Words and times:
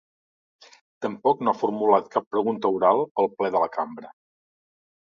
Tampoc 1.07 1.43
no 1.45 1.53
ha 1.53 1.59
formulat 1.59 2.11
cap 2.17 2.27
pregunta 2.33 2.75
oral 2.81 3.05
al 3.25 3.33
ple 3.39 3.55
de 3.59 3.65
la 3.67 3.73
cambra. 3.81 4.15